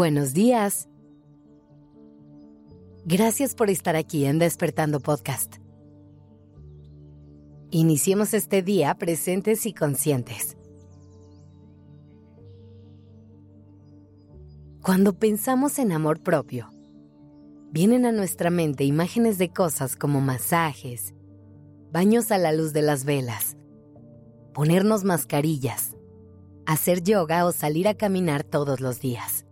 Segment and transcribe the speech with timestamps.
[0.00, 0.88] Buenos días.
[3.04, 5.56] Gracias por estar aquí en Despertando Podcast.
[7.70, 10.56] Iniciemos este día presentes y conscientes.
[14.80, 16.70] Cuando pensamos en amor propio,
[17.70, 21.12] vienen a nuestra mente imágenes de cosas como masajes,
[21.92, 23.58] baños a la luz de las velas,
[24.54, 25.94] ponernos mascarillas,
[26.64, 29.44] hacer yoga o salir a caminar todos los días.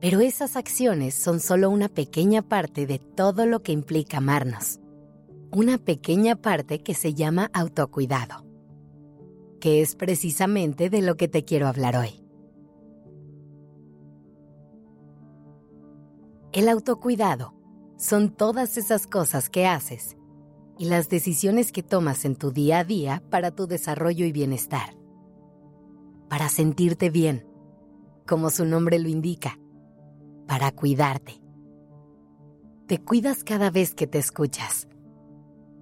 [0.00, 4.78] Pero esas acciones son solo una pequeña parte de todo lo que implica amarnos.
[5.50, 8.44] Una pequeña parte que se llama autocuidado,
[9.60, 12.22] que es precisamente de lo que te quiero hablar hoy.
[16.52, 17.54] El autocuidado
[17.96, 20.16] son todas esas cosas que haces
[20.78, 24.96] y las decisiones que tomas en tu día a día para tu desarrollo y bienestar.
[26.28, 27.46] Para sentirte bien,
[28.26, 29.58] como su nombre lo indica,
[30.48, 31.42] para cuidarte.
[32.86, 34.88] Te cuidas cada vez que te escuchas,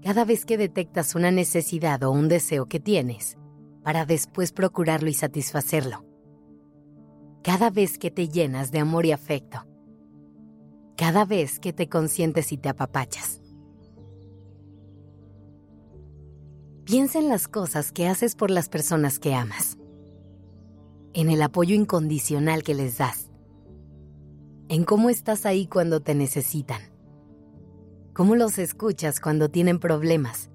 [0.03, 3.39] cada vez que detectas una necesidad o un deseo que tienes,
[3.85, 6.05] para después procurarlo y satisfacerlo.
[7.45, 9.65] Cada vez que te llenas de amor y afecto.
[10.97, 13.41] Cada vez que te consientes y te apapachas.
[16.85, 19.79] Piensa en las cosas que haces por las personas que amas.
[21.15, 23.26] En el apoyo incondicional que les das
[24.69, 26.81] en cómo estás ahí cuando te necesitan,
[28.13, 30.51] cómo los escuchas cuando tienen problemas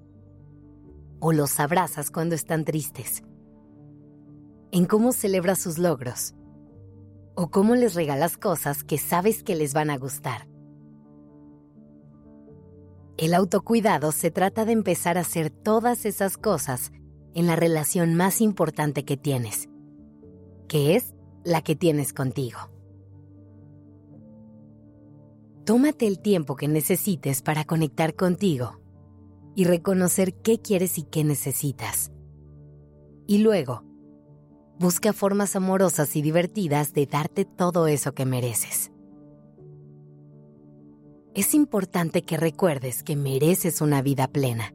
[1.20, 3.22] o los abrazas cuando están tristes,
[4.70, 6.34] en cómo celebras sus logros
[7.34, 10.46] o cómo les regalas cosas que sabes que les van a gustar.
[13.16, 16.90] El autocuidado se trata de empezar a hacer todas esas cosas
[17.34, 19.68] en la relación más importante que tienes,
[20.68, 22.71] que es la que tienes contigo.
[25.64, 28.80] Tómate el tiempo que necesites para conectar contigo
[29.54, 32.10] y reconocer qué quieres y qué necesitas.
[33.28, 33.84] Y luego,
[34.80, 38.90] busca formas amorosas y divertidas de darte todo eso que mereces.
[41.34, 44.74] Es importante que recuerdes que mereces una vida plena,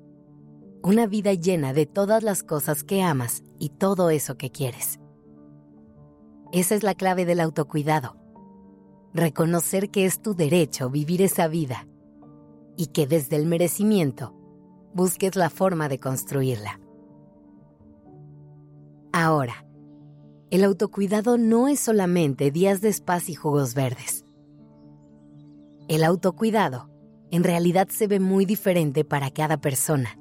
[0.84, 5.00] una vida llena de todas las cosas que amas y todo eso que quieres.
[6.54, 8.16] Esa es la clave del autocuidado
[9.18, 11.88] reconocer que es tu derecho vivir esa vida
[12.78, 14.34] y que desde el merecimiento
[14.94, 16.80] busques la forma de construirla.
[19.12, 19.66] Ahora,
[20.52, 24.24] el autocuidado no es solamente días de spas y jugos verdes.
[25.88, 26.90] El autocuidado
[27.32, 30.18] en realidad se ve muy diferente para cada persona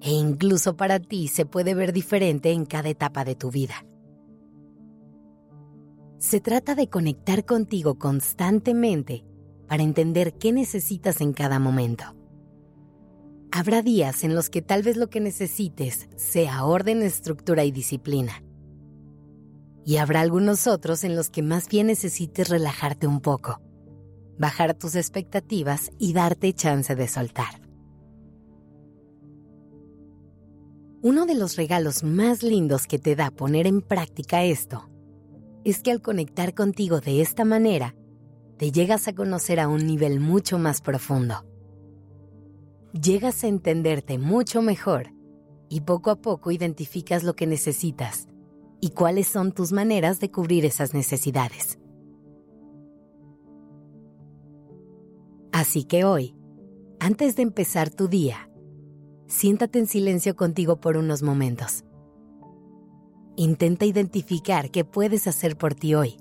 [0.00, 3.84] e incluso para ti se puede ver diferente en cada etapa de tu vida.
[6.22, 9.24] Se trata de conectar contigo constantemente
[9.66, 12.04] para entender qué necesitas en cada momento.
[13.50, 18.44] Habrá días en los que tal vez lo que necesites sea orden, estructura y disciplina.
[19.84, 23.60] Y habrá algunos otros en los que más bien necesites relajarte un poco,
[24.38, 27.60] bajar tus expectativas y darte chance de soltar.
[31.02, 34.88] Uno de los regalos más lindos que te da poner en práctica esto
[35.64, 37.94] es que al conectar contigo de esta manera,
[38.58, 41.44] te llegas a conocer a un nivel mucho más profundo.
[42.92, 45.12] Llegas a entenderte mucho mejor
[45.68, 48.28] y poco a poco identificas lo que necesitas
[48.80, 51.78] y cuáles son tus maneras de cubrir esas necesidades.
[55.52, 56.34] Así que hoy,
[56.98, 58.50] antes de empezar tu día,
[59.26, 61.84] siéntate en silencio contigo por unos momentos
[63.36, 66.18] Intenta identificar qué puedes hacer por ti hoy.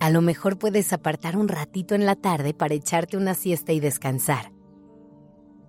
[0.00, 3.78] A lo mejor puedes apartar un ratito en la tarde para echarte una siesta y
[3.78, 4.52] descansar.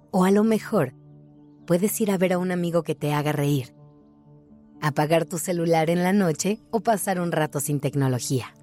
[0.09, 0.95] O a lo mejor
[1.67, 3.75] puedes ir a ver a un amigo que te haga reír,
[4.81, 8.55] apagar tu celular en la noche o pasar un rato sin tecnología.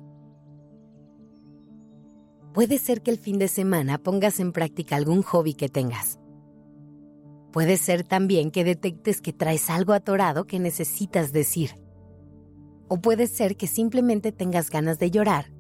[2.53, 6.19] Puede ser que el fin de semana pongas en práctica algún hobby que tengas
[7.57, 11.81] Puede ser también que detectes que traes algo atorado que necesitas decir.
[12.87, 15.55] O puede ser que simplemente tengas ganas de llorar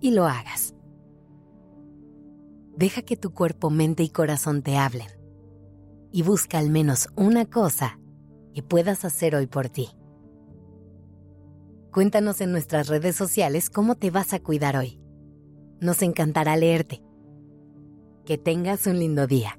[0.00, 0.74] y lo hagas.
[2.78, 5.08] Deja que tu cuerpo, mente y corazón te hablen.
[6.12, 8.00] Y busca al menos una cosa
[8.54, 9.90] que puedas hacer hoy por ti.
[11.92, 14.98] Cuéntanos en nuestras redes sociales cómo te vas a cuidar hoy.
[15.78, 17.02] Nos encantará leerte.
[18.24, 19.58] Que tengas un lindo día.